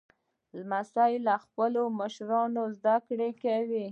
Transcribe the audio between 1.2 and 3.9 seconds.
له خپلو مشرانو زدهکړه کوي.